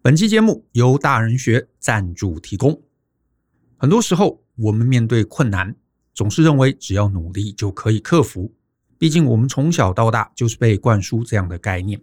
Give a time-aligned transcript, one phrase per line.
[0.00, 2.80] 本期节目由大人学赞助提供。
[3.76, 5.74] 很多时候，我们面对困难，
[6.14, 8.54] 总是认为只要努力就可以克服。
[8.96, 12.00] 毕竟，我们从小到大就是被灌输这样的概念。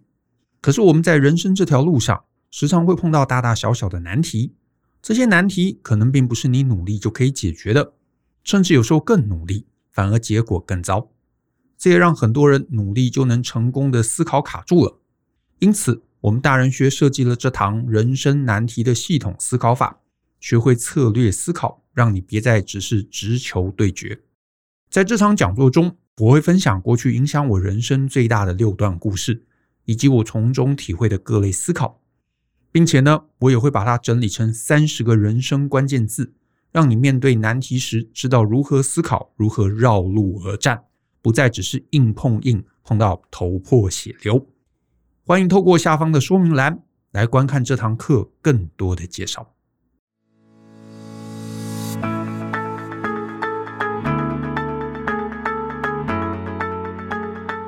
[0.59, 4.53] 可是，我们在人生这条路上，时常会碰到大大小小的难题。
[5.01, 7.93] 这些难题可能并不是你努力就可以解决的，
[8.43, 11.09] 甚至有时候更努力，反而结果更糟。
[11.77, 14.99] 这也让很多人努力就能成功的思考卡住了。
[15.59, 20.01] 因此，我们大人学设计了这堂人生难题的系统思考法，
[20.39, 24.21] 学会策略思考，让你别再只是直球对决。
[24.89, 29.45] 在这场讲座中，我会分享过去影响我人生最大的六段故事，
[29.83, 32.01] 以及我从中体会的各类思考，
[32.71, 36.33] 并且呢，我也会把它整理成三十个人生关键字，
[36.71, 40.85] 让你面对难题时知道如何思考，如何绕路而战，
[41.21, 44.47] 不再只是硬碰硬，碰到头破血流。
[45.27, 49.47] 欢迎透过下方的说明栏来观看这堂课更多的介绍。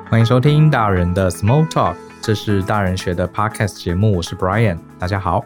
[0.08, 5.44] 欢迎收听大人的 Small Talk，这是大人学的 Podcast 节目，我是 Brian，大家好。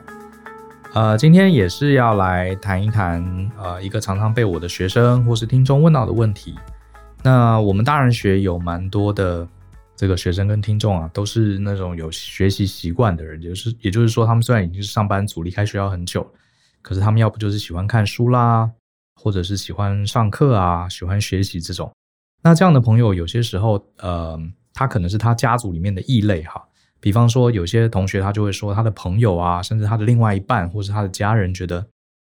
[0.92, 6.56] 呃，今天也是要来谈一谈呃一个常常被我的学生或是听众问到的问题。
[7.22, 9.48] 那我们大人学有蛮多的。
[10.02, 16.28] 这个学生跟听众啊，都是那种有学习习惯的人，就是也就是说，他们虽然已经是上班族，离开学校很久，
[16.82, 18.68] 可是他们要不就是喜欢看书啦，
[19.14, 21.88] 或者是喜欢上课啊，喜欢学习这种。
[22.42, 24.36] 那这样的朋友，有些时候，呃，
[24.74, 26.60] 他可能是他家族里面的异类哈。
[26.98, 31.86] 比方说，有些同学他就会说，他的朋友啊，甚至他的另外一半，或是他的家人，觉得，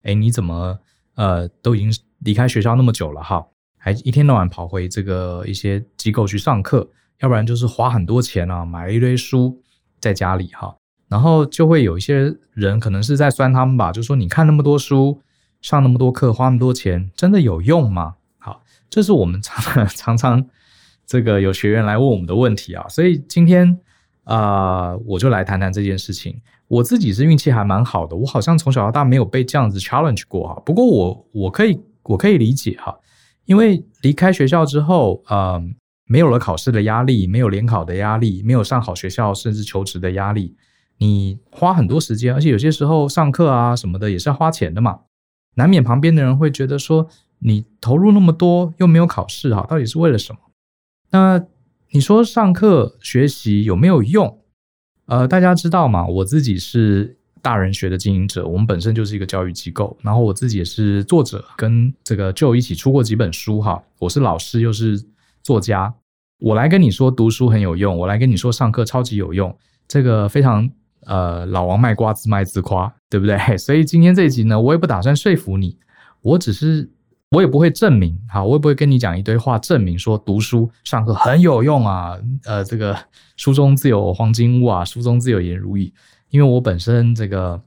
[0.03, 0.79] 哎，你怎么，
[1.15, 3.45] 呃，都已经离开学校那么久了哈，
[3.77, 6.89] 还一天到晚跑回这个一些机构去上课。
[7.19, 9.59] 要不然就是花很多钱啊，买一堆书
[9.99, 10.75] 在家里哈，
[11.07, 15.19] 然后就会有一些人可能是在酸他们吧，就说你看那么多书，
[15.61, 18.15] 上那么多课，花那么多钱，真的有用吗？
[18.37, 20.45] 好，这是我们常 常常
[21.07, 23.79] 这个有学员来问我们的问题啊，所以今天
[24.23, 26.39] 啊，我就来谈谈这件事情。
[26.67, 30.61] 我自己是运气还蛮好的，我好像从小到大没有被这样子 challenge 过哈。
[30.63, 32.95] 不过我我可以我可以理解哈，
[33.45, 35.63] 因为离开学校之后，呃。
[36.07, 40.55] 没有了考试的压力，没有联考的压力，没有上好学校甚至求职的压力，
[40.99, 45.01] 你花很多时间，而且有些时候上课啊什么的也是要花钱的嘛，
[45.55, 47.09] 难免旁边的人会觉得说，
[47.39, 50.39] 你投入那么多又没有考试哈，到底是为了什么？
[51.11, 51.45] 那
[51.91, 54.39] 你说上课学习有没有用？
[55.07, 56.07] 呃，大家知道嘛？
[56.07, 65.05] 我自己是大人学的经营者，我们本身就是一个教育机构，然后我自己也是作者，跟这个就一起出过几本书哈，我是老师又是。
[65.47, 65.93] 作家，
[66.39, 70.69] 我来跟你说读书很有用，我来跟你说上课超级有用，这个非常
[71.05, 73.37] 呃老王卖瓜自卖自夸，对不对？
[73.57, 75.77] 所以今天这一集呢，我也不打算说服你，
[76.21, 76.91] 我只是
[77.31, 82.93] 我也不会证明，好，我也不会跟你讲一堆话证明说读书上课很有用啊，呃，这个
[83.37, 85.93] 书中自有黄金屋啊，书中自有颜如玉，
[86.29, 87.57] 因为我本身这个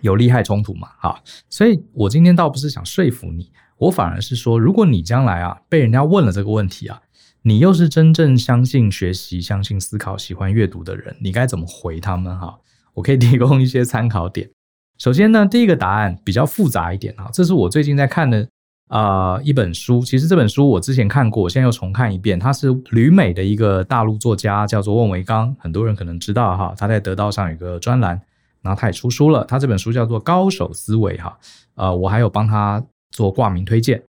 [0.00, 1.20] 有利害冲突嘛，好，
[1.50, 6.98] 所以我今天倒不是想说服你，我反而是说，如果你将来啊被人家问了这个问题啊。
[7.46, 12.36] 你又是真正相信学习、相信思考、喜欢阅读的人，你该怎么回他们？
[12.36, 12.58] 哈，
[12.92, 14.50] 我可以提供一些参考点。
[14.98, 18.48] 首先呢，第一个答案比较复杂一点哈，这是我最近在看的
[18.88, 20.00] 啊、呃、一本书。
[20.00, 22.36] 其实这本书我之前看过，我现在又重看一遍。
[22.36, 26.74] 它是旅美的一个大陆作家，叫做孟维刚，很多人可能知道哈。
[26.76, 28.20] 他在得到上有个专栏，
[28.60, 29.44] 然后他也出书了。
[29.44, 31.38] 他这本书叫做《高手思维》哈，
[31.76, 34.02] 呃，我还有帮他做挂名推荐。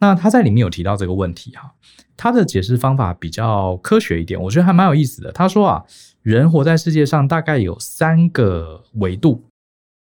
[0.00, 1.70] 那他在里面有提到这个问题哈，
[2.16, 5.30] 他的解释方法比较科学一点，我觉得还蛮有意思的。
[5.30, 5.84] 他说啊，
[6.22, 9.44] 人活在世界上大概有三个维度，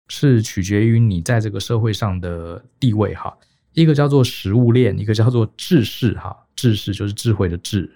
[0.08, 3.36] 是取决于你在这个社会上的地位哈。
[3.74, 7.92] 一个叫做食物链，一个叫做知识哈，知识就是智慧的智，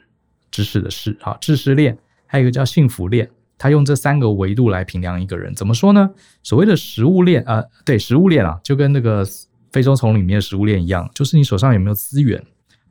[0.49, 1.95] 知识的识哈，知识链，
[2.25, 3.29] 还有一个叫幸福链。
[3.59, 6.09] 他用这三个维度来评量一个人，怎么说呢？
[6.41, 9.23] 所谓的食物链啊，对，食物链啊，就跟那个。
[9.71, 12.43] 非洲丛林里面的食物链一样，就是你手上有没有资源，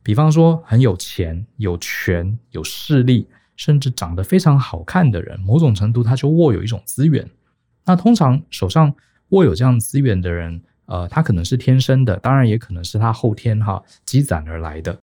[0.02, 7.28] 比方说很有钱、有权、有势力，甚至长得非常好看的人，某种程度他就握有一种资源。
[7.84, 8.94] 那通常手上
[9.30, 14.98] 握有这样资源的人，呃，他可能是天生的，当然也可能是他后天哈积攒而来的。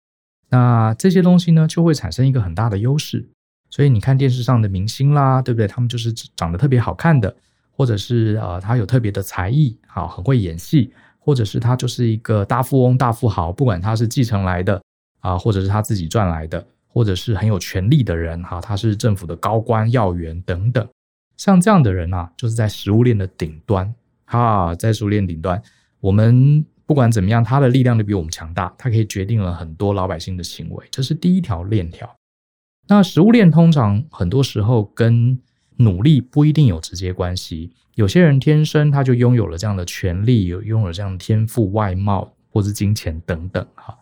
[0.48, 3.28] 那这些东西呢，就会产生一个很大的优势。
[3.68, 5.66] 所以你看电视上的明星啦，对不对？
[5.66, 7.34] 他们就是长得特别好看的，
[7.72, 10.92] 或者是呃，他有特别的才艺，好，很会演戏。
[11.26, 14.80] 或者是他就是一个大富翁、大富豪，不管他是继承来的
[15.18, 20.88] 啊，或者是他自己赚来的，或者是很有权力的人哈，他是政府的高官要员等等。
[21.36, 23.92] 像这样的人啊，就是在食物链的顶端
[24.24, 25.60] 哈，在食物链顶端，
[25.98, 32.08] 我们不管怎么样，他的力量都比我们强大，他可以决定了很多老百姓的行为，这是第一条链条。
[32.86, 35.36] 那食物链通常很多时候跟
[35.76, 43.96] 努力不一定有直接关系，有些人天生他就拥有了这样的权利，有拥有这样的天赋、外貌或是金钱等等哈。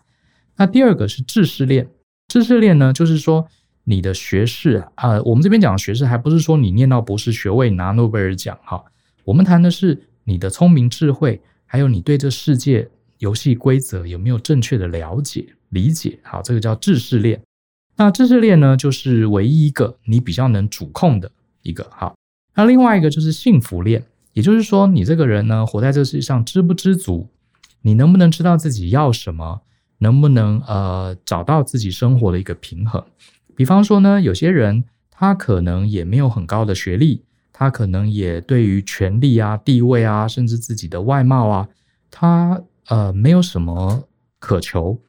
[0.57, 1.87] 那第二个是知识链，
[2.27, 3.47] 知识链呢，就是说
[3.83, 8.83] 你的学识啊、我们这边讲的学识，还不是说你念到博士学位拿诺贝尔奖哈。
[9.25, 16.19] 我们谈的是你的聪明智慧，还有你对这世界游戏规则有没有正确的了解理解。
[16.23, 17.41] 好，这个叫知识链。
[17.97, 21.31] 那知识链呢，就是唯一一个你比较能主控的
[21.65, 21.85] 一个。
[21.91, 22.15] 好，
[22.55, 24.01] 那另外一个就是幸福链，
[24.31, 27.27] 也就是说你这个人呢，活在这世界上知不知足，
[27.81, 29.61] 你能不能知道自己要什么？
[29.99, 33.03] 能不能呃找到自己生活的一个平衡？
[33.55, 37.23] 比方说呢，有些人他可能也没有很高的学历，
[37.53, 41.69] 他可能也对于权力啊、地位啊，甚至自己的外貌啊，
[42.11, 44.03] 他呃没有什么
[44.39, 44.99] 渴求。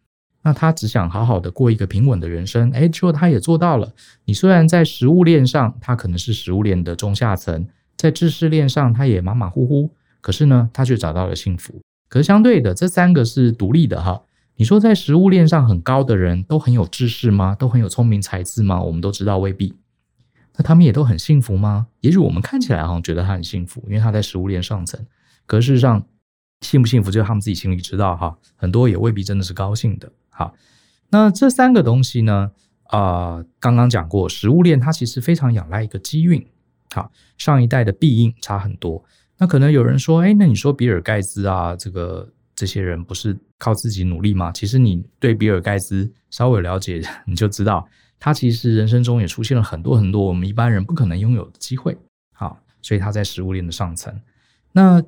[0.46, 2.70] 那他只想好好的过一个平稳的人生。
[2.70, 3.92] 哎，结果他也做到了。
[4.26, 7.66] 你虽然在食物链上，他可能是食物链的中下层，
[7.96, 9.90] 在知识链上他也马马虎虎，
[10.20, 11.80] 可是呢，他却找到了幸福。
[12.08, 14.22] 可是相对的，这三个是独立的哈。
[14.54, 17.56] 你说在食物链上很高的人都很有知识吗？
[17.56, 18.80] 都很有聪明才智吗？
[18.80, 19.74] 我们都知道未必。
[20.56, 21.88] 那他们也都很幸福吗？
[22.02, 25.04] 也许我们看起来好像觉得他很幸福，因为他在食物链上层。
[25.44, 26.06] 可是事实上，
[26.60, 28.38] 幸不幸福，只有他们自己心里知道哈。
[28.54, 30.08] 很多也未必真的是高兴的。
[30.36, 30.54] 好，
[31.08, 32.50] 那这三个东西呢？
[32.84, 36.46] 啊、刚刚讲过，食物链它其实非常仰赖一个机运。
[36.94, 39.02] 好，上一代的必应差很多。
[39.38, 42.30] 那可能有人说，哎，那你说比尔盖茨啊，这个。
[42.58, 44.50] 这些人不是靠自己努力吗？
[44.50, 47.86] 其实你对比尔盖茨稍微了解，你就知道
[48.18, 51.94] 他其实人生中也出现了很多很多我们一般人不可能拥有的机会。
[52.32, 54.18] 好，所以他在食物链的上层。
[54.72, 55.02] 那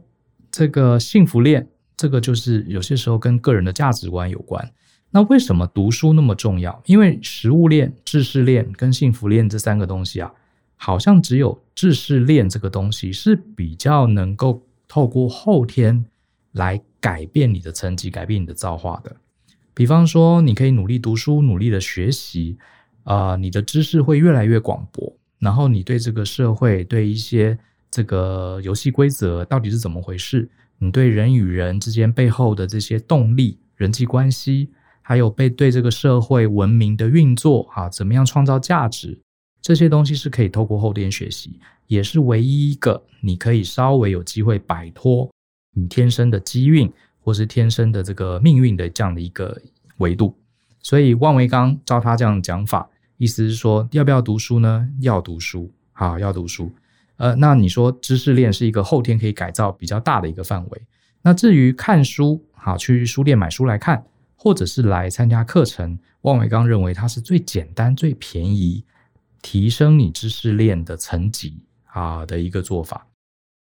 [0.51, 1.67] 这个幸福链，
[1.97, 4.71] 这个就是有些时候跟个人的价值观有关。
[5.10, 6.82] 那为什么读书那么重要？
[6.87, 10.32] 因为食物链、知识链跟幸福链这三个东西啊，
[10.76, 16.05] 好像只有知识链这个东西是比较能够透过后天
[16.52, 16.81] 来。
[17.00, 19.16] 改变你的成绩，改变你的造化的。
[19.72, 22.58] 比方说，你可以努力读书，努力的学习，
[23.05, 25.16] 啊、呃，你的知识会越来越广博。
[25.38, 27.56] 然后，你对这个社会，对一些
[27.88, 30.50] 这个游戏规则到底是怎么回事？
[30.78, 34.70] 你对人与人之间背后的这些动力、人际关系，
[35.08, 39.19] 还有被对这个社会文明的运作，啊，怎么样创造价值？
[39.62, 45.26] 这些东西是可以透过后天学习，也是唯一一个你可以稍微有机会摆脱。
[45.75, 49.58] 你天生的机运，或是天生的这个命运的这样的一个
[49.96, 50.37] 维度，
[50.82, 54.87] 所以万维刚照他这样讲法，意思是说，要不要读书呢？
[55.00, 56.70] 要读书，啊，要读书。
[57.16, 60.82] 呃，那你说知识链是一个后天可以改造比较大的一个范围。
[61.22, 64.05] 那至于看书，好，去书店买书来看，
[64.40, 68.85] 或者是来参加课程，万维钢认为它是最简单、最便宜，
[69.43, 73.08] 提升你知识链的层级啊的一个做法。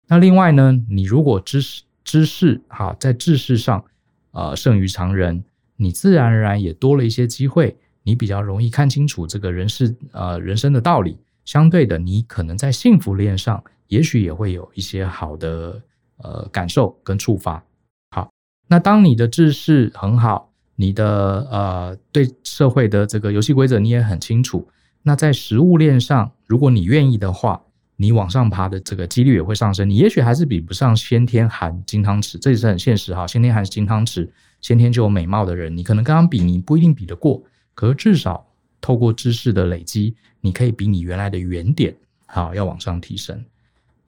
[0.07, 3.83] 那另外呢，你如果知识知识哈，在知识上，
[4.31, 5.44] 呃，胜于常人，
[5.75, 11.18] 你自然而然也多了一些机会，你比较容易看清楚这个人世呃人生的道理。
[11.44, 15.81] 相对的，你可能在幸福链上，也许也会有一些好的
[16.18, 17.63] 呃感受跟触发。
[18.11, 18.30] 好，
[18.68, 20.46] 那当你的知识很好，
[20.78, 24.66] 你的呃对社会的这个游戏规则你也很清楚，
[25.04, 27.62] 那在食物链上，如果你愿意的话。
[28.00, 33.26] 你往上爬的这个几率也会上升，你也许还是比不上先天含金汤匙，这也是很现实哈。
[33.26, 34.30] 先天含金汤匙，
[34.62, 37.42] 先天就有美貌的人，你可能跟他比，你不一定比得过，
[37.74, 38.46] 可是至少
[38.80, 41.96] 透过知识的累积，你可以比你原来的原点
[42.28, 43.44] 好要往上提升。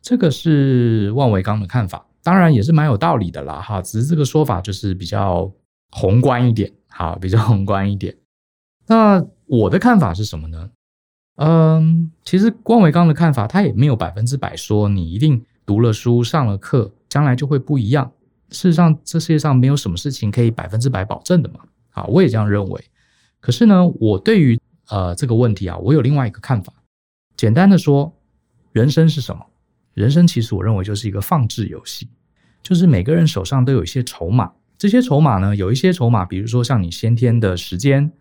[0.04, 3.82] 这个是万维钢的看法，当然也是蛮有道理的啦哈。
[3.82, 5.52] 只是这个说法就是比较
[5.92, 8.16] 宏观一点，好，比较 宏观一点。
[8.88, 10.70] 那我的看法是什么呢？
[11.36, 18.12] 嗯，其实万维刚的看法，他也没有百分之百说你一定读了书、上了课，将来就会不一样。
[18.50, 21.62] 事实上，这世界上没有什么事情可以百分之百保证的嘛。
[21.92, 22.84] 啊，我也这样认为。
[23.40, 26.74] 可是呢，我对于呃这个问题啊，我有另外一个看法。
[27.38, 28.14] 简单的说，
[28.74, 29.46] 人生是什么？
[29.94, 32.10] 人生其实我认为就是一个放置游戏，
[32.62, 34.52] 就是每个人手上都有一些筹码。
[34.80, 38.12] 这些筹码呢，有一些筹码，比如说像你先天的时间。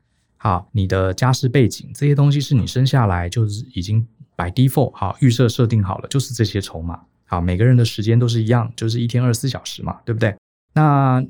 [0.41, 7.01] 好，你的家世背景这些东西是你生下来就是已经 by default 好预设设定好了，就是这些筹码。
[7.27, 10.35] 好，每个人的时间都是一样，就是一天二十四小时嘛，对不对？
[10.75, 11.25] 那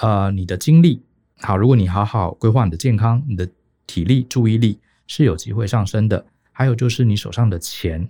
[0.00, 1.02] 呃，你的精力
[1.40, 3.46] 好，如果你好好规划你的健康，你的
[3.86, 6.24] 体力、注意力是有机会上升的。
[6.50, 8.08] 还有就是你手上的钱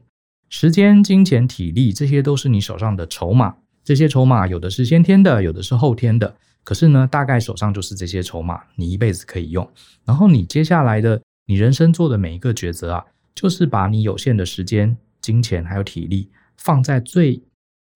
[0.48, 3.56] 时间、金钱、体力，这些都是你手上的筹码。
[3.82, 6.36] 这些筹码有的是先天的，有的是后天的。
[6.64, 9.68] 可是呢，大概手上就是这些筹码，你一辈子可以用。
[10.04, 13.04] 然后你接下来的，你人生做的每一个抉择啊，
[13.34, 17.42] 就是把你有限的时间、金钱还有体力放在最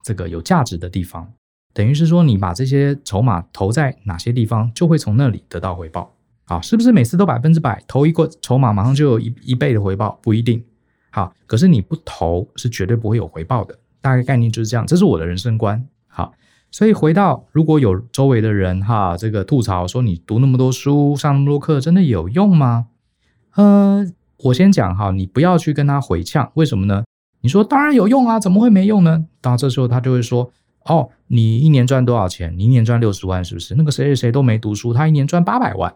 [0.05, 1.33] 这个有价值的地方。
[1.73, 6.15] 等于是说，你把这些筹码投在哪些地方，就会从那里得到回报。
[6.45, 10.19] 好，是不是每次都百分之百投一个筹码，马上就有一一倍的回报？
[10.23, 10.65] 不一定。
[11.11, 13.79] 好，可是你不投是绝对不会有回报的。
[14.01, 15.87] 大概概念就是这样，这是我的人生观。
[16.07, 16.35] 好，
[16.71, 22.89] 所以回到如果有周围的人哈，这个吐槽说你读那么多书，上那么多课，真的有用吗？
[23.55, 24.07] 呃，
[24.45, 27.05] 我先讲哈，你不要去跟他回呛，为什么呢？
[27.41, 29.25] 你说当然有用啊，怎么会没用呢？
[29.41, 30.51] 到这时候他就会说，
[30.85, 32.55] 哦，你一年赚多少钱？
[32.57, 33.75] 你一年赚六十万是不是？
[33.75, 35.95] 那个谁谁谁都没读书，他一年赚八百万。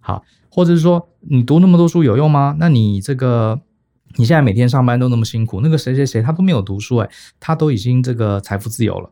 [0.00, 2.56] 好，或者是说你读那么多书有用吗？
[2.58, 3.60] 那你这个。
[4.18, 9.10] 你现在每天上班都那么辛苦，那个谁谁谁他都没有读书诶，他都已经这个财富自由了。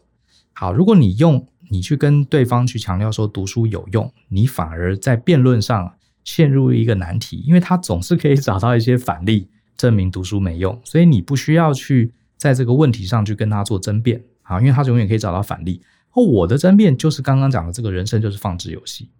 [0.55, 15.83] 好，如果你用你去跟对方去强调说读书有用，你反而在辩论上陷入一个难题，因为他总是可以找到一些反例证明读书没用，所以你不需要去在这个问题上去跟他做争辩，好，因为他永远可以找到反例。
[16.13, 19.11] 而我的争辩就是刚刚讲的这个人生就是放置游戏，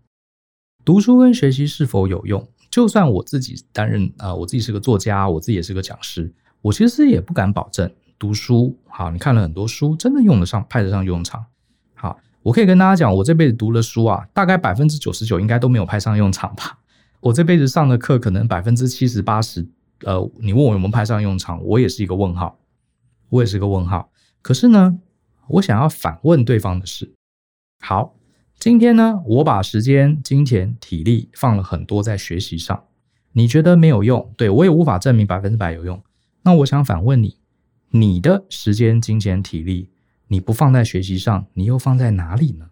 [0.85, 2.49] 读书跟学习是否有用？
[2.71, 11.45] 就算我自己担任啊、呃，我自己是个作家，我自己也是个讲师，我其实也不敢保证读书好，你看了很多书，真的用得上，派得上用场。
[11.95, 16.79] 好，我可以跟大家讲，我这辈子读了书啊，大概百分之九十九应该都没有派上用场吧。
[17.21, 19.67] 我这辈子上的课，可能百分之七十八十，
[20.03, 22.59] 呃，你问我有没有派上用场，我也是一个问号，
[23.31, 24.11] 我也是个问号。
[24.43, 24.99] 可是呢，
[25.49, 27.15] 我想要反问对方的是，
[27.81, 28.15] 好。
[28.61, 32.85] 今天呢，我把时间、金钱、体力放了很多在学习上，
[33.33, 34.33] 你觉得没有用？
[34.39, 36.03] 对，我也无法证明百分之百有用。
[36.45, 37.37] 那我想反问你，
[37.97, 39.89] 你的时间、金钱、体力，
[40.27, 42.67] 你不放在学习上，你又放在哪里呢？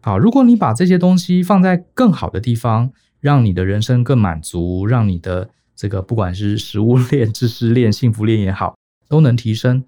[0.00, 8.76] 好，如果你把这些东西放在更好的地方，让你的人生更满足，让你的这个不管是食物链、知识链、幸福链也好，
[9.08, 9.84] 都能提升，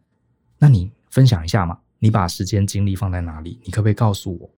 [0.61, 1.81] 那你分享一下嘛？
[1.99, 3.59] 你把时间、精力放在哪里？
[3.65, 4.51] 你可不可以告诉我？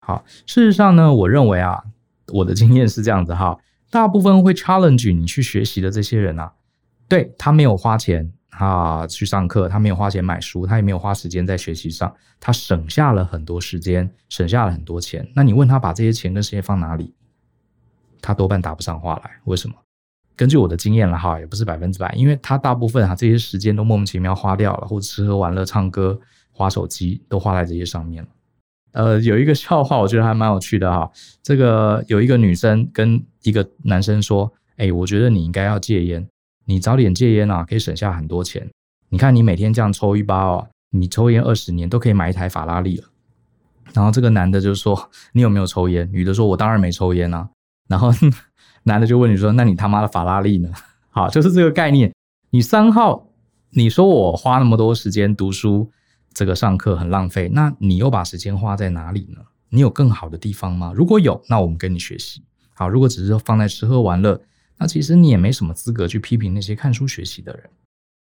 [0.00, 1.82] 好，事实上呢，我认为啊，
[2.28, 3.58] 我的经验是这样子哈，
[3.90, 6.52] 大部分会 challenge 你去学习的这些人啊，
[7.08, 15.26] 对，他没有花钱啊去上课，他没有花钱买书，他也没有花时间在学习上，他省下了很多时间，省下了很多钱。
[15.34, 17.14] 那你问他把这些钱跟时间放哪里，
[18.20, 19.30] 他多半答不上话来。
[19.44, 19.74] 为什么？
[20.34, 26.18] 根据我的经验了哈，也不是百分之百，因为他大部分啊这些时间都莫名其妙花掉了，或者吃喝玩乐、唱歌、
[26.52, 28.28] 滑手机都花在这些上面了。
[28.92, 31.10] 呃，有一个笑话，我觉得还蛮有趣的哈。
[31.42, 36.26] 这个有一个女生跟一个男生说：“哎，我觉得你应该要戒烟，
[36.66, 38.70] 你早点戒烟啊，可以省下很多钱。
[39.08, 43.04] 你看你每天这样抽一包啊，你抽烟二十年都可以买一台法拉利了。”
[43.94, 47.48] 然后这个男的就说：“你有没有抽烟？”女的说：“我当然没抽烟啊。”
[47.88, 48.10] 然后
[48.84, 50.70] 男的就问你说：“那你他妈的法拉利呢？”
[51.08, 52.12] 好，就是这个概念。
[52.50, 53.28] 你三号，
[53.70, 55.90] 你说我花那么多时间读书。
[56.34, 59.40] 这个上课很浪费，那你又把时间花在哪里呢？
[59.70, 60.92] 你有更好的地方吗？
[60.94, 62.42] 如果有，那我们跟你学习。
[62.74, 64.38] 好，如果只是放在吃喝玩乐，
[64.78, 67.70] 那其实你也没什么资格去批评那些看书学习的人。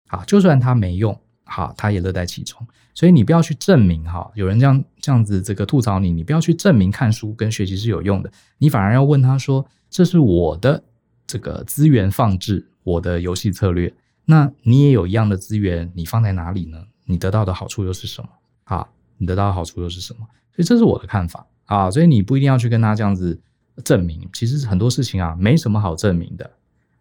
[0.09, 2.67] 好，就算他没用，好，他也乐在其中。
[2.95, 10.83] 所以你不要去证明哈，有人这样这样子这个吐槽你，你不要去证明看书跟学习是有用的，你反而要问他说：“这是我的
[11.27, 13.95] 这个资源放置，我的游戏策略。
[14.27, 18.29] 那你也有一样的资源，你放在哪里呢？”你得到的好处又是什么？
[18.65, 18.87] 啊，
[19.19, 20.21] 你得到的好处又是什么？
[20.55, 21.91] 所以这是我的看法啊。
[21.91, 23.41] 所以你不一定要去跟他这样子
[23.85, 26.51] 证明，其实很多事情啊，没什么好证明的。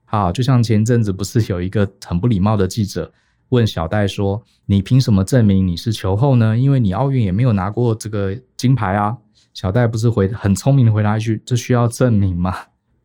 [0.05, 3.11] 啊，就像前阵子不是有一个很不礼貌的记者
[3.49, 6.57] 问小戴说：“你凭什么证明你是球后呢？
[6.57, 9.17] 因为你奥运也没有拿过这个金牌啊。”
[9.53, 12.55] 小戴不是回很聪明的回答一句：“这需要证明吗？”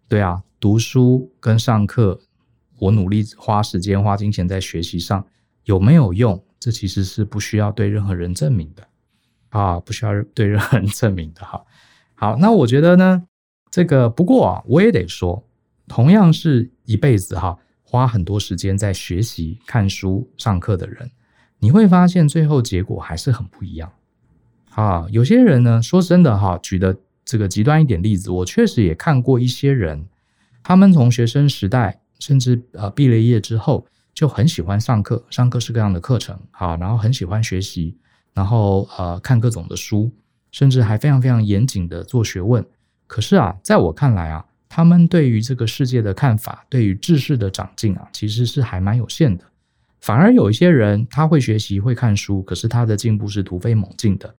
[0.09, 2.21] 对啊，读书跟上课，
[2.79, 5.27] 我努力花时间花金钱在学习上，
[5.65, 6.43] 有没有用？
[6.59, 8.85] 这其实是不需要对任何人证明的
[9.51, 11.63] 啊，不需要对任何人证明的哈。
[12.15, 13.23] 好，那我觉得呢，
[13.77, 15.45] 这个不过啊，我也得说，
[15.87, 21.11] 同样是一辈子哈，花很多时间在学习、看书、上课的人，
[21.59, 23.93] 你会发现最后结果还是很不一样
[24.71, 25.07] 啊。
[25.11, 30.07] 有些人呢，说真的哈，举的这个极端一点例子，我确实也看过一些人，
[30.63, 33.87] 他们从学生时代，甚至呃毕了业之后。
[34.15, 37.99] 就很喜欢上课，上各式各样的课程，好，然后很喜欢学习，
[38.33, 40.11] 然后呃看各种的书，
[40.51, 42.65] 甚至还非常非常严谨的做学问。
[43.07, 49.45] 可是啊，在我看来啊，他们对于这个世界的看法，对于知识的长进啊，其实是还蛮有限的。
[50.01, 54.35] 反而有一些人他会学习会看书，可是他的进步是突飞猛进的。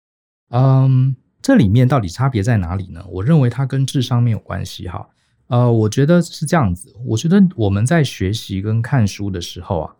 [0.49, 3.03] 嗯，这里面到底差别在哪里呢？
[3.09, 5.07] 我认为它跟智商没有关系哈。
[5.47, 6.93] 呃，我觉得是这样子。
[7.05, 9.95] 我觉得我们在学习跟看书的时候啊，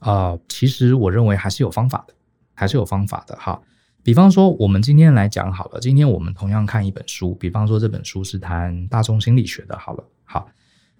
[0.00, 2.14] 呃，其实我认为还是有方法的，
[2.54, 3.60] 还是有方法的哈。
[4.02, 10.48] 比方说，我们今天来讲好了，今天我们同样看一本书，比方说这本书是谈大众心理学的，好了，好，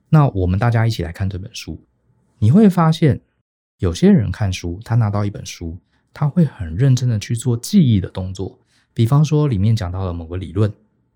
[0.09, 1.81] 那我们大家一起来看这本书，
[2.39, 3.21] 你会发现，
[3.79, 5.79] 有些人看书，他拿到一本书，
[6.15, 8.59] 他会很认真的去做记忆的动作，
[8.95, 10.73] 比方说里面讲到了某个理论，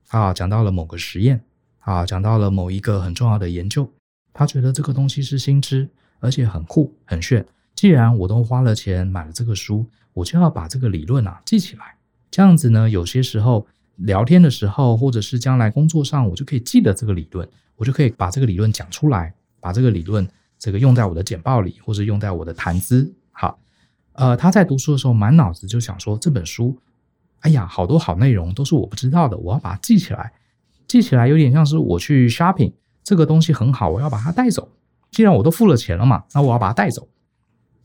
[0.08, 1.40] 啊，讲到了某个实验。
[1.86, 3.88] 啊，讲到了某一个很重要的研究，
[4.32, 5.88] 他觉得这个东西是新知，
[6.18, 7.46] 而且很酷很炫。
[7.76, 11.94] 既然我都花了钱买了这个书，我就要把这个理论啊记起来。
[12.30, 17.46] 这样子呢，有些时候聊天的时候，或者是将来工作上，我就可以记得这个理论，
[17.76, 20.26] 我就可以把这个理论讲出来，把这个理论
[20.58, 23.14] 这个用在我的简报里，或者用在我的谈资。
[23.30, 23.58] 好，
[24.12, 26.78] 呃，他在读书的时候，满脑子就想说这本书，
[27.40, 30.32] 哎呀，好多好内容都是我不知道的，我要把它记起来。
[30.88, 32.72] 记起来有点像是我去 shopping，
[33.04, 34.70] 这个东西很好，我要把它带走。
[35.10, 37.08] 既然我都付了钱了嘛，那我要把它带走。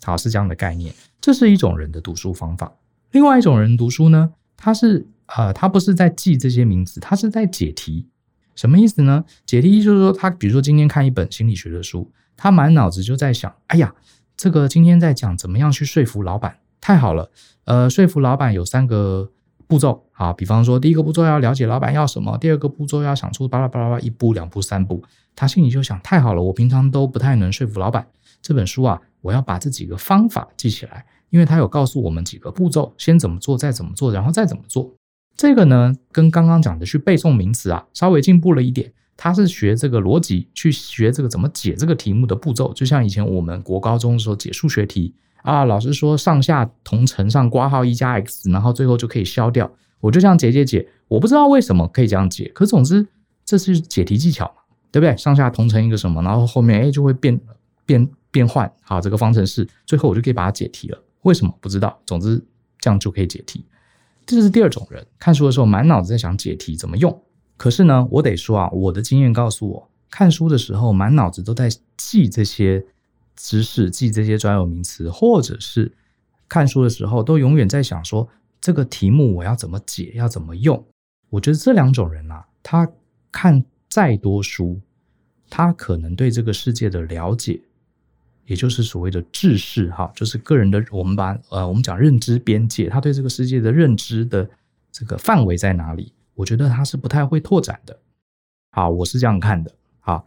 [0.04, 0.94] 好，是这样的概念。
[1.20, 2.72] 这是一种人的读书方法。
[3.12, 8.08] 另外一种人读书呢，他是呃，他不是在记这些名词，他是在解题。
[8.56, 9.26] 什么意思呢？
[9.46, 13.94] 解题就是说，他比如说今天看一本心理学的书，他满脑子就在想，哎呀，
[14.36, 17.32] 这个今天在讲怎么样去说服老板，太好了。
[17.66, 19.32] 呃，说服老板有三个。
[19.68, 25.02] 步骤啊，比方说，第一个步骤要了解老板要什么，第二个步骤要想出巴拉巴拉巴拉一步两步三步，
[25.34, 28.06] 他心里就想：太好了，我平常都不太能说服老板，
[28.42, 34.94] 这本书啊，我要把这几个方法记起来，因为他有告诉我们几个步骤，先怎么做，再怎么做，然后再怎么做。
[35.38, 38.92] 这个呢，跟刚刚讲的去背诵名词啊，稍微进步了一点。
[39.18, 45.14] 他是学这个逻辑，去学这个怎么解这个题目的步骤，就像以前我们国高中的时候解数学题。
[45.44, 49.72] 啊，老师说上下同乘上括号一加 x，然后最后就可以消掉。
[50.00, 53.08] 我就这样解解解，我不知道为什么可以这样解，可总之
[53.46, 54.62] 这是解题技巧嘛，
[54.92, 55.16] 对不对？
[55.18, 57.40] 上下同乘一个什么，然后后面哎就会变
[57.86, 61.04] 变变换，好，这个方程式，最后我就可以把它解题了。
[61.22, 62.02] 为什么不知道？
[62.06, 62.44] 总之
[62.80, 63.66] 这样就可以解题。
[64.26, 67.22] 这是第二种人，看书的时候满脑子在想解题怎么用。
[67.58, 72.86] 可是呢，我得说啊，我的经验告诉我，看书的时候满脑子都在记这些。
[73.34, 75.92] 知识记这些专有名词，或者是
[76.48, 78.28] 看书的时候，都永远在想说
[78.60, 80.86] 这个题目我要怎么解，要怎么用。
[81.30, 82.88] 我觉得这两种人啊，他
[83.32, 84.80] 看再多书，
[85.50, 87.60] 他可能对这个世界的了解，
[88.52, 94.46] 也就是所谓的知识哈，就是个人的，我们把呃我们讲认知边界，他对这个世界的认知的
[94.92, 96.12] 这个范围在哪里？
[96.36, 97.98] 我觉得他是不太会拓展的。
[98.72, 99.72] 好，我是这样看的。
[100.02, 100.22] 啊，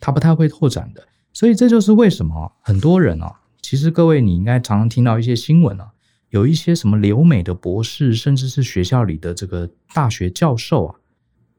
[0.00, 1.06] 他不太会拓展的。
[1.34, 5.90] 所以这就是为什么很多人啊，其实各位你应该常常听到一些新闻啊，
[6.30, 10.94] 有一些什么留美的博士，甚至是学校里的这个大学教授啊，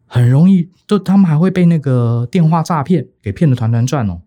[0.08, 4.20] 很容易就他们还会被那个电话诈骗给骗得团团转哦。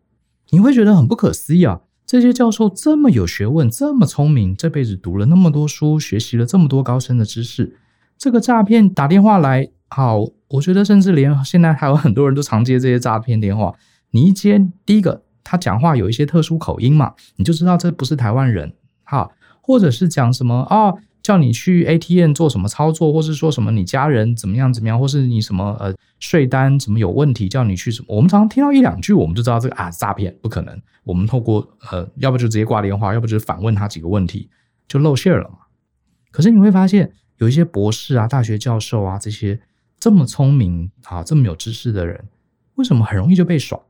[0.51, 7.77] 你会觉得很不可思议啊，这些教授这么有学问，这么聪明，这辈子读了那么多书，学习了这么多高深的知识，
[8.19, 13.75] 这个诈骗打电话来，好，我觉得甚至连现在还有很多人都常接这些诈骗电话，
[14.11, 15.23] 你一接第一个。
[15.43, 30.81] 他讲话有一些特殊口音嘛，你就知道这不是台湾人哈，或者是讲什么哦，叫你去 ATM 做什么操作，或是说什么你家人怎么样怎么样，或是你什么呃税单什么有问题，叫你去什么，我们常常听到一两句，我们就知道这个啊诈骗不可能。
[31.05, 34.49] 我们透过呃，要不就直接挂电话，要不就是反问他几个问题，
[34.87, 35.59] 就露馅了嘛。
[36.31, 39.61] 可是你会发现，有一些博士啊、大学教授啊这些
[39.99, 42.29] 这么聪明啊、这么有知识的人，
[42.77, 43.81] 为什么很容易就被耍？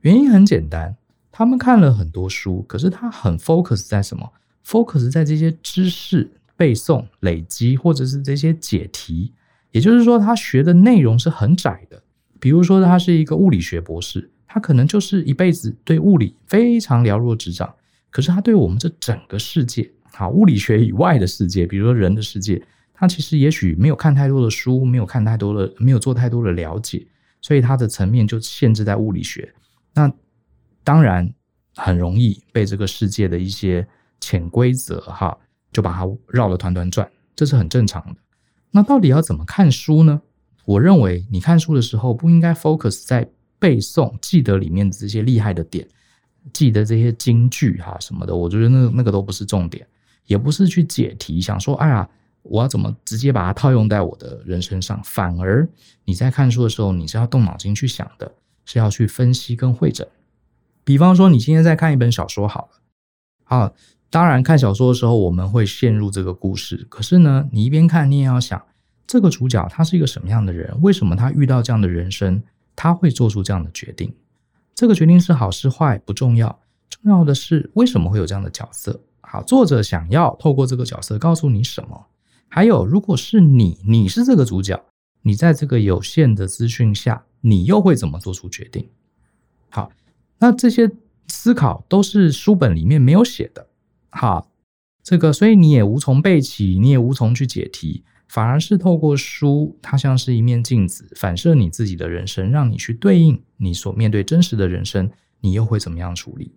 [0.00, 0.96] 原因很简单，
[1.32, 4.32] 他们看了很多书，可是他很 focus 在什么
[4.66, 9.32] ？focus 在这些知识背诵、累积，或者是这些解题。
[9.70, 12.02] 也就是说，他学的内容是很窄的。
[12.38, 17.74] 比如说，他是一个物理学博士，他可能就是一辈子对物理非常了若指掌，
[18.10, 22.62] 可是他对我们这整个世界，好，物理学以外的世界，比如说人的世界，
[22.92, 27.04] 他其实也许没有看太多的书，没有看太多的，没有做太多的了解，
[27.40, 29.52] 所以他的层面就限制在物理学。
[29.94, 30.12] 那
[30.84, 31.32] 当然
[31.74, 33.84] 很容易被这个世界的一些
[34.20, 35.36] 潜规则哈，
[35.74, 37.06] 就把它绕了团团转，
[37.36, 38.16] 这是很正常的。
[38.70, 40.22] 那到底要怎么看书呢？
[40.64, 45.86] 我认为你看书的时候不应该 focus 在背诵、记得里面的这些厉害的点，
[46.54, 48.34] 记得这些金句哈什么的。
[48.34, 49.86] 我觉得那那个都不是重点，
[50.24, 52.08] 也不是去解题，想说哎呀，
[52.42, 54.98] 我要怎么直接把它套用在我的人身上。
[55.04, 55.68] 反而
[56.06, 58.32] 你在看书的时候，你是要动脑筋去想的。
[58.66, 60.08] 是要去分析跟会诊，
[60.84, 62.80] 比方说你今天在看一本小说好了，
[63.44, 63.72] 啊，
[64.14, 68.64] 当然看小说的时候我们会陷入这个故事，可是呢，你一边看你也要想，
[69.08, 70.72] 这个主角他是一个什么样的人？
[70.82, 72.40] 为什么他遇到这样的人生，
[72.76, 74.14] 他会做出这样的决定？
[74.72, 79.00] 这个决定是好是坏不重要，重要的是为什么会有这样的角色？
[79.20, 82.06] 好，作者想要透过这个角色告诉你什么？
[82.46, 84.80] 还有，如果是你，你是这个主角，
[85.22, 88.88] 你在这个有限的资讯下，你又会怎么做出决定？
[89.70, 89.90] 好，
[90.38, 90.88] 那这些
[91.26, 93.66] 思考都是书本里面没有写的。
[94.16, 94.48] 好，
[95.02, 106.52] 这个所以你也无从背起，你也无从去解题，反而是透过书，它像是一面镜子，反射你自己的人生，让你去对应你所面对真实的人生，你又会怎么样处理？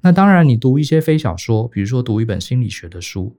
[0.00, 3.36] 那当然，你读一些非小说，比如说读一本心理学的书，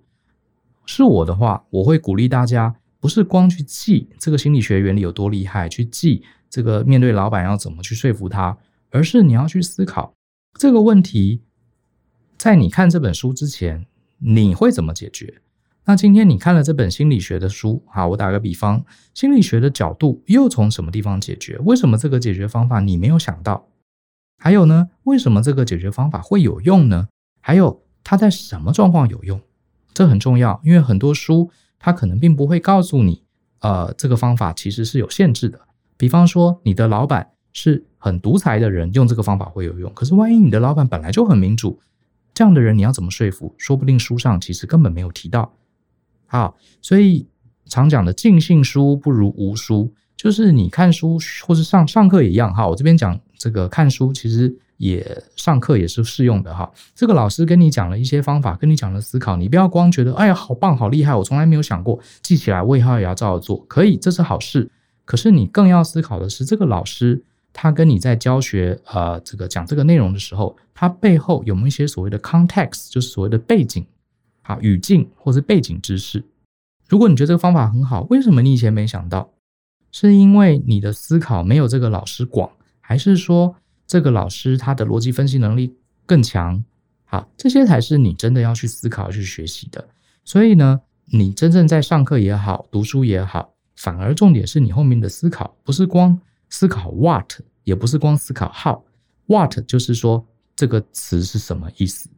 [0.85, 8.55] 是我的话，我会鼓励大家，不是光去记这个心理学原理有多厉害，去记这个面对老板要怎么去说服他，
[8.91, 10.13] 而是你要去思考
[10.59, 11.41] 这个问题，
[12.39, 13.85] 在你看这本书之前，
[14.19, 15.41] 你会怎么解决？
[15.83, 21.57] 那今天你看了这本心理学的书，好，我打个比方，心理学的角度又从什么地方解决？
[21.65, 23.67] 为什么这个解决方法你没有想到？
[24.37, 27.09] 还有呢，为什么这个解决方法会有用呢？
[27.41, 29.41] 还有它在什么状况有用？
[29.93, 33.21] 这很重要，因为很多书它可能并不会告诉你，
[33.59, 35.59] 呃，这个方法其实是有限制的。
[35.97, 39.93] 比方说，你的老板是很独裁的人，用这个方法会有用。
[39.93, 41.81] 可是万一你的老板本来就很民主，
[42.39, 43.53] 这样的人你要怎么说服？
[43.57, 45.51] 说不定书上其实根本没有提到。
[46.25, 47.27] 好，所以
[47.65, 49.93] 常讲的尽信书不如无书。
[50.15, 56.71] 就是你看书或是上上课也一样哈，我这边讲这个看书，其实也上课也是适用的哈。
[56.95, 64.71] 这个老师跟你讲了一些方法，跟你讲了思考，你不要光觉得哎呀好棒好厉害，我从来没有想过，记起来我以后也要照着做，可以，这是好事。
[65.03, 73.85] 可是你更要思考的是，这个老师他跟你在教学呃这个讲这个内容的时候，他背后有没有一些所谓的 context，就是所谓的背景
[74.43, 76.23] 啊语境或是背景知识。
[76.87, 79.31] 如果你觉得这个方法很好，为什么你以前没想到？
[79.91, 83.55] 是因为你的思考没有这个老师广，还是说
[83.87, 86.63] 这个老师他的逻辑分析能力更强？
[87.05, 89.87] 好，这些才是你真的要去思考、去学习的。
[90.23, 97.33] 所以呢，你真正在上课也好，读书也好，反而重点是你后面的思考，不是光思考 what，
[97.63, 98.81] 也不是光思考 how。
[99.27, 102.09] what 就是说这个词是什么意思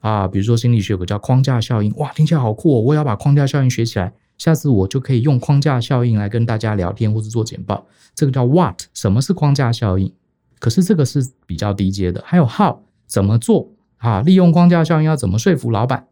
[0.00, 0.28] 啊？
[0.28, 2.80] 比如说心理学有个叫框架效应，哇，听起来好酷哦！
[2.80, 4.12] 我也要把框架效应学起来。
[4.36, 7.86] 下次我就可以用框架效应来跟大家聊天，或是做简报。
[8.14, 8.82] 这个叫 what？
[8.94, 10.12] 什么是框架效应？
[10.60, 12.22] 可是这个是比较低阶的。
[12.24, 12.80] 还有 how？
[13.06, 13.72] 怎么做？
[13.96, 16.06] 啊，利用框架效应要怎么说服老板？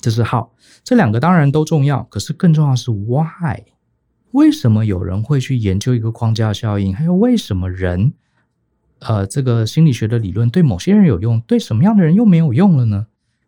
[0.00, 0.50] 这是 how。
[0.84, 3.64] 这两个当然都重要，可是更重要是 why？
[4.36, 6.94] 为什么有人会去研究一个框架效应？
[6.94, 8.12] 还有为什么人，
[8.98, 13.06] 呃，这个心理学的理论对某些人有用，对什么样的人又没有用了呢？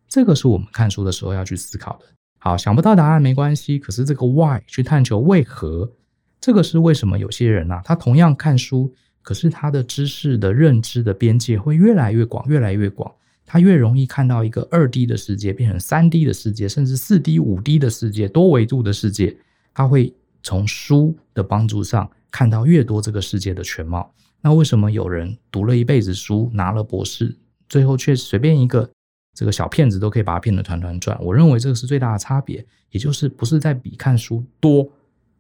[0.09, 2.07] 这个是我们看书的时候要去思考的。
[2.39, 5.93] 好，想不到答案没关系，可是这个 why 去探求为何，
[6.41, 13.13] 这个是为什么有些人啊，他同样看书，可是他的知识的认知的边界会越来越广，越来越广，
[13.45, 19.37] 他越容易看到一个二 D 的世界变成三 D 的世界，甚至四 D、五 D 的世界，多维度的世界，
[19.75, 20.15] 他会
[20.49, 24.11] 从书的帮助上看到越多这个世界的全貌。
[24.41, 27.37] 那为什么有人读了一辈子书，拿了博士，
[27.69, 28.89] 最后却随便一个？
[29.35, 34.91] 这个小骗子都可以把他骗得团团转，我认为这个是最大的差别，也就是不是在比看书多，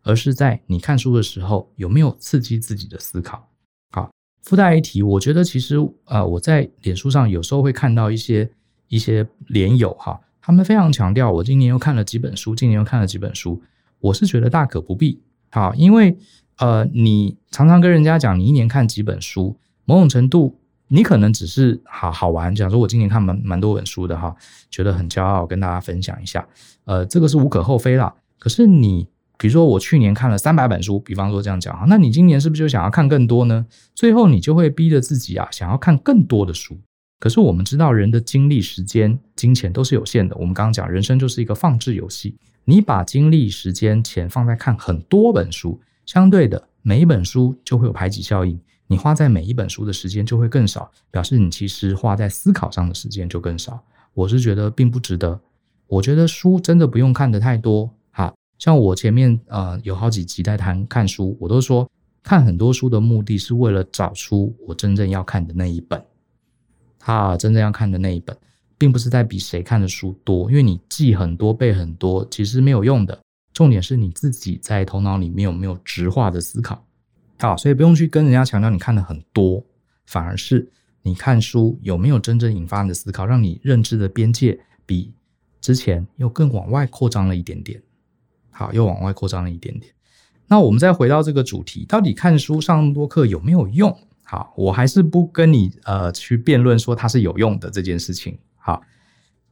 [0.02, 3.48] 而是在你看书的时候有没有刺激自己的思考。
[3.90, 4.10] 好，
[4.42, 8.48] 附带一提，我觉得其实呃我在脸书上有时候会看到一些
[8.88, 13.60] 一些脸友哈，他们非常强调我今年又看了几本书，今年又看了几本书，
[14.00, 15.20] 我是觉得大可不必。
[15.50, 16.16] 好，因为
[16.56, 20.58] 呃你常常跟人家讲你一年看几本书，某种程度。
[20.90, 24.34] 你可能只是好好玩，讲说我今年看蛮蛮多本书的哈，
[24.70, 26.48] 觉得很骄傲，跟大家分享一下。
[26.86, 28.14] 呃，这个是无可厚非啦。
[28.38, 29.06] 可是你
[29.36, 33.66] 比如说我去年看了三百本书，比方说这样讲哈，那你今年是不是就想要看更多呢？
[33.94, 36.80] 最后你就会逼着自己啊，想要看更多的书。
[37.20, 40.34] 可是我们知道人的精力、时间、金钱都是有限的。
[40.36, 42.34] 我们刚刚讲人生就是一个放置游戏，
[42.68, 48.60] 你把精力、时间、钱放在看很多本书，相对的每一本书就会有排挤效应。
[48.88, 53.82] 你花在每一本书的时间就会更少，表示你其实花在思考上的时间就更少。
[54.12, 55.40] 我是觉得并不值得。
[55.86, 57.88] 我觉得书真的不用看得太多。
[58.10, 61.90] 哈，像我前面呃有好几集在谈看书，我都说
[62.22, 66.04] 看很多书的目的是为了找出我真正要看的那一本。
[67.00, 68.36] 哈，真正要看的那一本，
[68.78, 73.20] 并不是在比谁看的书多，因为你记很多背很多其实没有用的。
[73.52, 76.86] 重点是你自己在头脑里面有没有直化的思考。
[77.40, 79.64] 好，所以不用去跟人家强调你看的很多，
[80.06, 80.70] 反而是
[81.02, 85.12] 你看书有没有真正引发你的思考，让你认知的边界比
[85.60, 87.82] 之前又更往外扩张了一点点？
[88.50, 89.92] 好，又往外扩张了一点点。
[90.46, 93.96] 那我们再回到这个主题，到底看书上那么多课有没有用？
[94.22, 98.38] 好，我还是不跟你呃去辩论说它是有用的这件事情。
[98.68, 98.82] 好，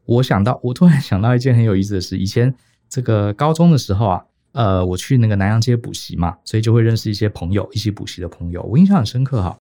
[0.04, 2.54] 我想到，我突然想到一件很有意思的事，以前
[2.86, 9.56] 这个高中的时候啊，呃，我去那个南阳街补习嘛，所以就会认识一些朋友，一起补习的朋友，我印象很深刻哈。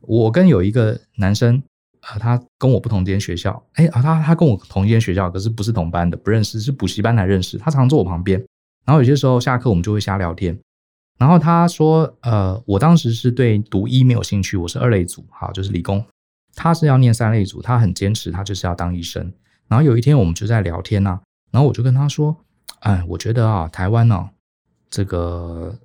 [0.00, 1.62] 我跟有一个男生，
[2.08, 7.58] 呃，他跟我不同间学校，哎，啊，他他跟我同一间学校，可是不是同班的，不认识，是补习班才认识。
[7.58, 8.42] 他常坐我旁边，
[8.86, 10.58] 然后有些时候下课我们就会瞎聊天。
[11.18, 16.02] 然后他说，呃，我当时是对读医没有兴趣，我是二类组，好，就是理工。
[16.56, 19.32] 他是要念三类组，他很坚持，他就是要当医生。
[19.68, 21.20] 然后有一天我们就在聊天呐、啊，
[21.52, 22.36] 然后我就跟他说，
[22.80, 24.30] 哎，我觉得啊，台湾呢、
[24.90, 25.78] 这个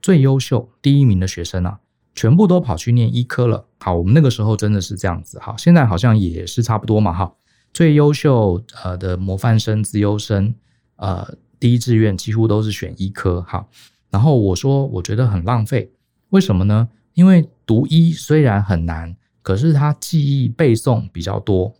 [0.00, 1.80] 最优秀第一名的学生啊。
[2.16, 3.66] 全部都跑去念医科了。
[3.80, 5.36] 好，我们那个时候真的是这样子。
[5.40, 7.12] 好，现在好像也是差不多嘛。
[7.12, 7.34] 哈，
[7.72, 10.54] 最优秀呃的模范生、资优生，
[10.94, 13.42] 呃，第一志愿几乎都是选医科。
[13.42, 13.66] 哈，
[14.10, 15.90] 然后我说我觉得很浪费，
[16.28, 16.88] 为什么呢？
[17.14, 21.74] 因为读医虽然很难，可是它记忆背诵比较多，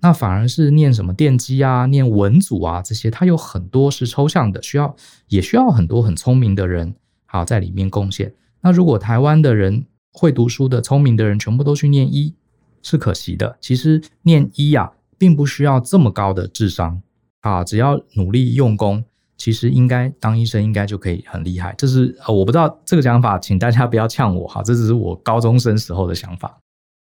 [0.00, 4.96] 那反而是念什么电机啊、念文组啊这些，它有很多是抽象的，需要
[5.28, 6.96] 也需要很多很聪明的人
[7.26, 8.34] 好在里面贡献。
[8.62, 12.34] 那如果台湾的人会读书的聪明的人全部都去念医，
[12.82, 13.58] 是可惜的。
[13.60, 17.02] 其实念医呀、并不需要这么高的智商
[17.42, 19.04] 啊，只要努力用功，
[19.36, 21.74] 其实应该当医生应该就可以很厉害。
[21.76, 26.58] 这是呃，我不知道这个讲法，请大家不要呛我哈，这只是我高中生时候的想法。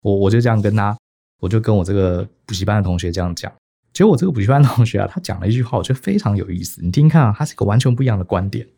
[0.04, 0.94] 我我就这样跟他，
[1.40, 3.50] 我就跟我这个补习班的同学这样讲。
[3.94, 6.82] 结果我这个补习班的同学啊，他讲了一句话，我觉得非常有意思。
[6.82, 8.68] 你听听看啊，他是一个完全不一样的观点。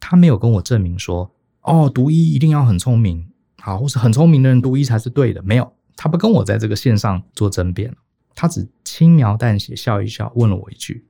[0.00, 1.30] 他没有跟我证明说。
[1.62, 5.40] 哦，读医一定要很聪明，好，或是很聪明的人读医才是对的。
[5.42, 7.94] 没有，他不跟我在这个线上做争辩，
[8.34, 11.06] 他只轻描淡写笑一笑，问了我一句，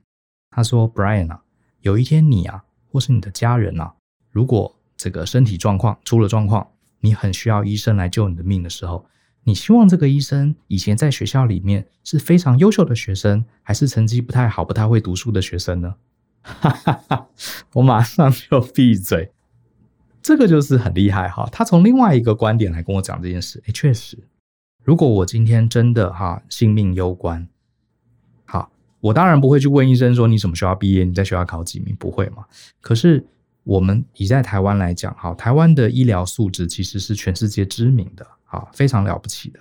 [0.49, 1.41] 他说：“Brian 啊，
[1.79, 3.93] 有一天你啊，或是你的家人啊，
[4.29, 6.67] 如果这个身体状况出了状况，
[6.99, 9.05] 你很需要医生来救你的命的时候，
[9.43, 15.95] 你希望这个医生以前在学校里面是非常优秀的学生，还是成绩不太好、不太会读书的学生呢？”
[16.43, 17.27] 哈哈哈，
[17.73, 19.31] 我马上就闭嘴。
[20.23, 23.61] 这个就是很厉害哈，他从另外一个观点来跟我讲这件事。
[23.65, 24.17] 诶，确实，
[24.83, 27.47] 如果我今天真的哈性命攸关，
[28.45, 32.45] 好，我当然不会去问医生说你什么学校毕业，你在学校考几名，不会嘛。
[32.81, 33.25] 可是
[33.63, 39.59] 我们以在台湾来讲，哈，台湾的医疗素质其实是全世界知名的，啊，非常了不起的。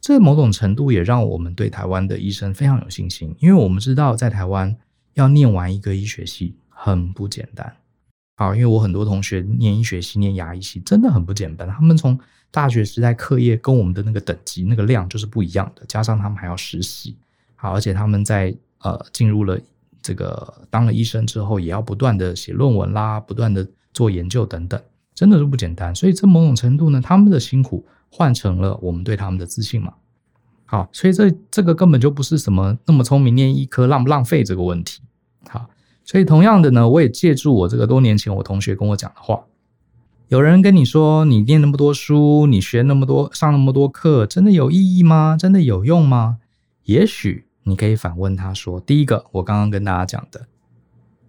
[0.00, 4.74] 这某种程度也让我们对台湾的医生非常有信心，因为我们知道在台湾
[5.14, 7.76] 要念完一个医学系很不简单。
[8.36, 11.68] 好，因为我很多同学念医学系、念牙医系，真的很不简单。
[11.68, 12.18] 他们从
[12.52, 17.16] 大学时代课业跟我们的那个等级、那个量就是不一样的，加上他们还要实习。
[17.56, 19.58] 好，而且他们在呃进入了
[20.00, 24.80] 这个当了医生之后，也要不断的写论文啦，不断的做研究等等，
[25.12, 25.92] 真的是不简单。
[25.92, 29.94] 所以这某种程度呢，他们的辛苦换成了我们对他们的自信嘛。
[30.64, 35.02] 好，所以这这个根本就不是什么那么聪明念医科浪不浪费这个问题。
[35.48, 35.68] 好。
[36.10, 39.44] 所以，同样的呢，我也借助我这个多年前我同学跟我讲的话，
[40.28, 45.36] 有人跟你说，你念那么多书，你学那么多，上那么多课，真的有意义吗？
[45.38, 46.38] 真的有用吗？
[46.84, 50.48] 也许你可以反问他说：第一个，我刚刚跟大家讲的，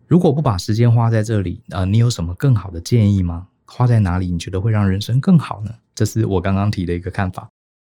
[0.08, 3.49] 如果不把时间花在这里，呃，你有什么更好的建议吗？
[3.70, 5.74] 花在哪里你觉得会让人生更好呢？
[5.94, 7.50] 这是我刚刚提的一个看法。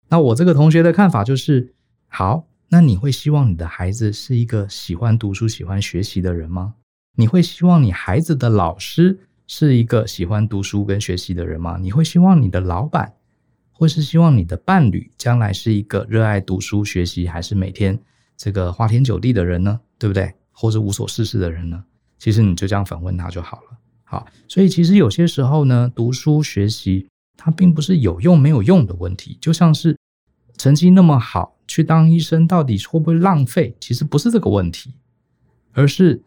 [0.08, 1.74] 那我这个同学的看法就是，
[2.08, 2.48] 好。
[2.70, 6.74] 那你会希望你的孩子是一个喜欢读书、喜欢学习的人吗？
[7.16, 11.78] 你会希望你孩子的老师是一个喜欢读书跟学习的人吗？
[11.80, 13.14] 你会希望你的老板，
[13.72, 17.98] 或是希望你的伴侣将来是一个热爱读书学习，还是每天
[18.36, 19.80] 这个花天酒地的人呢？
[20.00, 20.34] 对不对？
[20.52, 21.84] 或者无所事事的人呢？
[22.18, 23.78] 其实你就这样反问他就好了。
[24.06, 29.98] 好，所以其实有些时候呢，读书学习它并不是有用没有用的问题，就像是
[30.58, 31.54] 成绩那么好。
[31.68, 33.76] 去当医生到底会不会浪费？
[33.80, 34.94] 其实不是这个问题，
[35.74, 36.22] 而是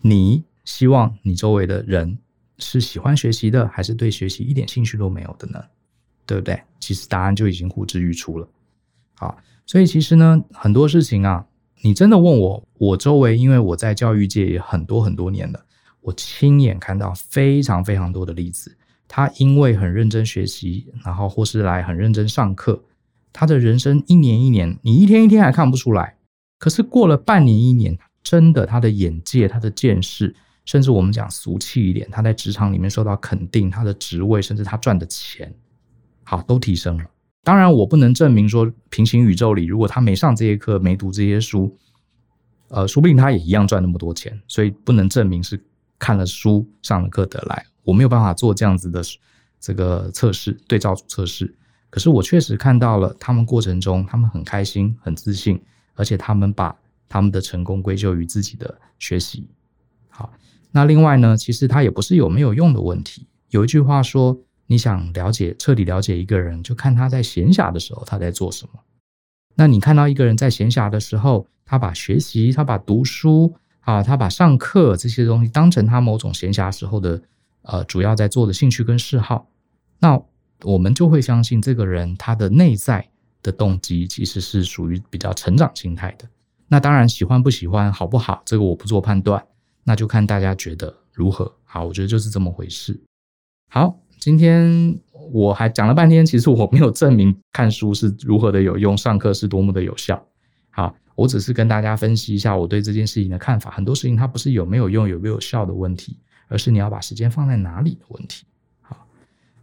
[0.00, 2.18] 你希望你周围的人
[2.56, 5.62] 是喜欢学习的，还是对学习一点兴趣都没有的呢？
[6.24, 6.62] 对不对？
[6.80, 8.48] 其实答案就已经呼之欲出了。
[9.14, 9.36] 好，
[9.66, 11.46] 所以其实呢，很多事情啊，
[11.82, 15.66] 你真的问我，我周围因为我在教育界也很多很多年了，
[16.08, 18.74] 我亲眼看到非常非常多的例子，
[19.06, 22.82] 他因为很认真学习，然后或是来很认真上课。
[23.30, 26.16] 他的人生一年一年，你一天一天还看不出来，
[26.58, 35.54] 可是过了半年一年，真的他的眼界、他的见识，甚至我们讲俗气一点，他在职场里面受到肯定，他的职位甚至他赚的钱，
[36.24, 37.04] 好都提升了。
[37.44, 41.76] 当然，我不能证明说平行宇宙里，如果他没上这些课，没读这些书，
[42.68, 44.38] 呃，说不定他也一样赚那么多钱。
[44.48, 45.62] 所以不能证明是
[45.98, 47.66] 看了书上了课得来。
[47.82, 49.02] 我没有办法做这样子的
[49.60, 51.54] 这个测试，对照组测试。
[51.90, 55.60] 可是我确实看到了他们过程中，他们很开心、很自信，
[55.94, 56.76] 而且他们把
[57.08, 59.48] 他们的成功归咎于自己的学习。
[60.08, 60.32] 好，
[60.70, 63.26] 那另外呢，其实他也不是有没有用的问题。
[63.50, 64.38] 有一句话说。
[64.70, 68.78] 你想了解，彻底了解一个人，就看他在闲暇的时候他在做什么。
[69.54, 73.54] 那你看到一个人在闲暇的时候，他把学习，他把读书
[73.88, 77.22] 啊，他把上课这些东西当成他某种闲暇时候的
[77.62, 79.48] 呃主要在做的兴趣跟嗜好，
[79.98, 80.20] 那
[80.62, 83.08] 我们就会相信这个人他的内在
[83.42, 86.28] 的动机其实是属于比较成长心态的。
[86.66, 89.42] 那当然喜欢不喜欢好不好，这个我不做判断，
[89.84, 91.50] 那就看大家觉得如何。
[91.64, 93.00] 好，我觉得就是这么回事。
[93.70, 93.98] 好。
[94.20, 94.98] 今天
[95.32, 100.20] 我还讲了半天，其实我没有证明看书是如何的有用，上课是多么的有效。
[100.70, 103.72] 好，我只是跟大家分析一下我对这件事情的看法。
[103.72, 108.46] 很多事情它不是有没有用、有没有效的问题，而是你要把时间放在哪里的问题。
[108.80, 109.04] 好，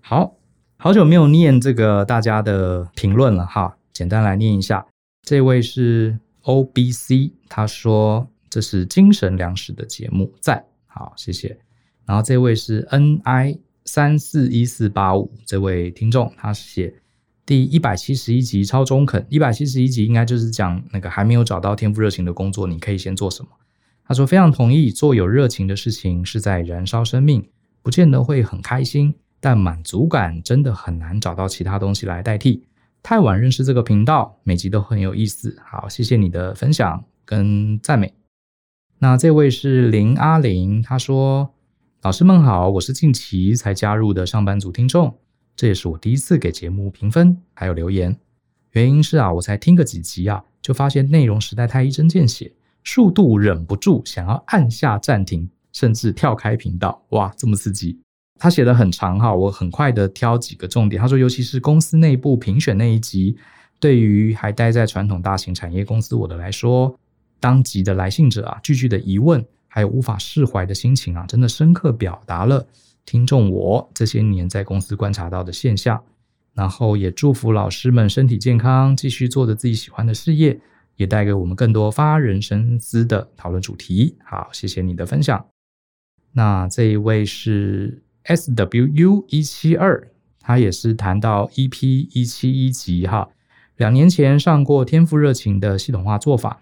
[0.02, 0.36] 好，
[0.76, 4.86] 好久没有念这个大家的评论了哈，简单来念一下。
[5.24, 11.58] 这位是 OBC，他说这是精神粮食的节目，赞，好，谢谢。
[12.06, 13.60] 然后这位是 NI。
[13.88, 16.92] 三四一四八五这位听众，他写
[17.46, 23.50] 第一百七十一集超中肯，一百七十一集应该就是讲那个还没有找到天赋热情的工作，你可以先做什么？
[24.08, 27.48] 他说非常同意，做有热情的事情是在燃烧生命，
[27.84, 32.64] 不见得会很开心，但满足感真的很难找到其他东西来代替。
[33.04, 35.56] 太晚认识这个频道，每集都很有意思。
[35.64, 38.14] 好，谢谢你的分享跟赞美。
[38.98, 41.52] 那这位是林阿玲，他说。
[42.02, 45.18] 老师们好，我是近期才加入的上班族听众，
[45.56, 48.16] 这也是我第一次给节目评分还有留言。
[48.72, 52.52] 原因是啊，我才听个几集啊，就发现内容实在太一针见血，
[52.84, 57.02] 数度忍不住想要按下暂停，甚至跳开频道。
[57.10, 58.00] 哇，这么刺激！
[58.38, 61.02] 他写的很长哈，我很快的挑几个重点。
[61.02, 63.38] 他说，尤其是公司内部评选那一集，
[63.80, 67.00] 对于还待在传统大型产业公司我的来说，
[67.40, 69.46] 当集的来信者啊，句句的疑问。
[69.68, 72.66] 还有无法释怀的心情啊，真的深刻表达了
[73.06, 76.04] 听众我这些年在公司观察到的现象。
[76.54, 80.58] 然后也祝福老师们身体健康，继续做着自己喜欢的事业，
[80.96, 84.16] 也带给我们更多发人深思的讨论主题。
[84.24, 85.46] 好，谢谢你的分享。
[86.32, 90.08] 那这一位是 SWU 一七二，
[90.40, 93.28] 他也是谈到 EP 一七一集哈，
[93.76, 96.62] 两年前上过天赋热情的系统化做法。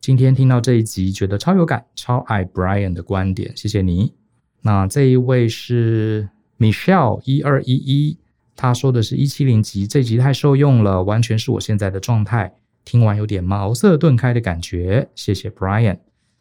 [0.00, 4.23] 今天听到这一集，觉得超有感，超爱 Brian 的观点，谢谢你。
[4.66, 8.16] 那这一位是 Michelle 一二一一，
[8.56, 12.54] 他说的是一七零集，这集太受用了，完全是我现在的状态。
[12.82, 15.98] 听完有点茅塞顿开的感觉，谢谢 Brian。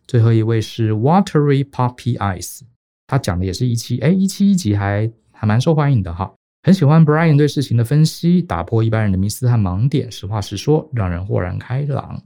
[0.07, 2.61] 最后一位是 Watery Poppy Eyes，
[3.07, 12.23] 他讲的也是一期，哎，一期一集还还蛮受欢迎的哈，很喜欢 Brian 对事情的分析，打破一般人的迷思和盲点，实话实说，让人豁然开朗。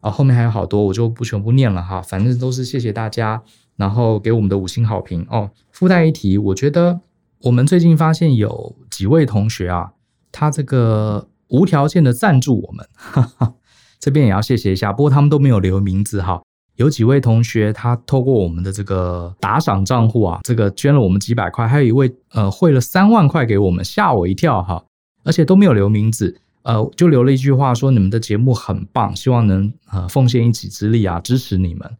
[0.00, 2.02] 啊，后面还有好多，我就不全部念了哈。
[2.02, 3.42] 反正都是谢谢大家，
[3.76, 5.50] 然后给我们的五星好评哦。
[5.70, 7.00] 附带一提，我觉得
[7.42, 9.92] 我们最近发现有几位同学啊，
[10.30, 13.54] 他这个无条件的赞助我们，哈哈，
[13.98, 14.92] 这边也要谢谢一下。
[14.92, 16.42] 不过他们都没有留名字哈。
[16.76, 24.84] 有几位同学他透过我们的这个打赏账户啊，这个捐了我们几百块，还有一位呃汇了三万块给我们，吓我一跳哈，
[25.22, 26.36] 而且都没有留名字。
[26.62, 31.96] 呃，就留了一句话说，你们的节目很棒，希望能呃奉献一己之力啊，支持你们。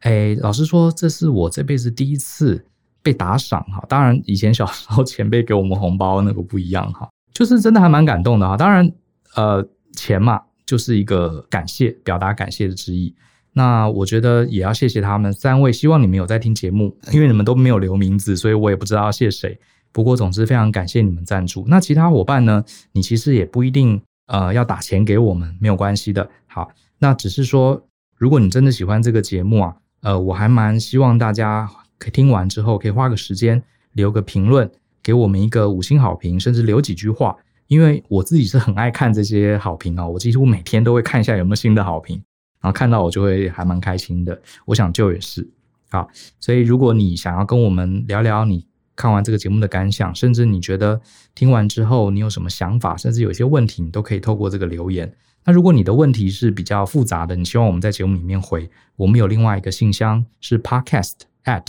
[0.00, 2.64] 哎，老实说，这是我这辈子第一次
[3.02, 3.84] 被打赏哈。
[3.88, 8.56] 当然，以前小时候 前辈给我们红包那个不一样哈，就是真的还蛮感动的哈。
[8.56, 8.90] 当然，
[9.34, 13.14] 呃，钱嘛，就是一个感谢，表达感谢的之意。
[13.52, 19.58] 那我觉得也要谢谢他们三位，希望你们有在听节目，因为你们都没有留名字，所以我也不知道谢谁。
[19.92, 21.64] 不过，总之非常感谢你们赞助。
[21.66, 22.64] 那其他伙伴呢？
[22.92, 26.30] 你其实也不一定呃要打钱给我们，没有关系的。
[26.46, 26.70] 好，
[27.00, 27.84] 那只是说，
[28.16, 34.70] 如果你真的喜欢这个节目啊，呃，我还蛮希望大家可以听完之后可以花个时间留个评论，
[35.02, 37.36] 给我们一个五星好评，甚至留几句话。
[37.68, 42.16] 因为我自己是很爱看这些好评啊，我几乎每天都会看一下有没有新的好评，
[42.60, 44.40] 然后看到我就会还蛮开心的。
[44.64, 45.48] 我想就也是
[45.90, 46.06] 啊，
[46.38, 48.66] 所以如果你想要跟我们聊聊你。
[48.96, 51.00] 看完这个节目的感想，甚至你觉得
[51.34, 55.10] 听完之后你有什么想法，甚至有些问题，你都可以透过这个留言。
[55.50, 61.66] 那如果你的问题是比较复杂的，你希望我们在节目里面回，我们有另外一个信箱是 podcast at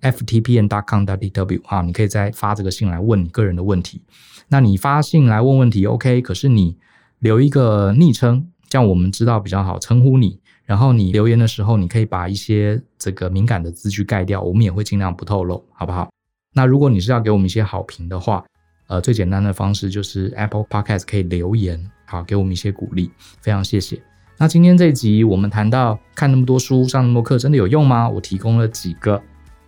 [0.00, 4.00] ftpn.com.tw 啊，你可以再发这个信来问你个人的问题。
[4.46, 6.76] 那你发信来问问题 OK，可是你
[7.18, 10.38] 留一个昵称，这样我们知道比较好称呼你。
[10.64, 16.08] 然后你留言的时候，你可以把一些这个敏感的字句盖掉，我们也会尽量不透露，好不好？
[16.54, 18.44] 那如果你是要给我们一些好评的话，
[18.86, 24.00] 呃，最简单的方式就是 Apple Podcast 可以留言，好，给我们一些鼓励，非常谢谢。
[24.36, 28.08] 那今天这一集我们谈到看那么多书、上那么多课真的有用吗？
[28.08, 29.20] 我提供了几个，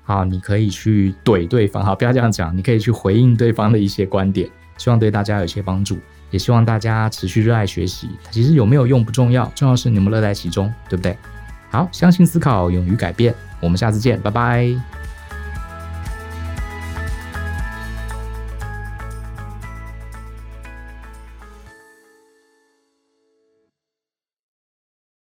[0.02, 5.98] 好，你可以去怼对方，好，不要这样讲，你可以去回应对方的一些观点，希望对大家有一些帮助。
[6.32, 11.16] 也希望大家持续热爱学习，其实有没有用不重要，重要是你们乐在其中，对不对？
[11.70, 14.95] 好，相信思考，勇于改变，我们下次见，拜拜。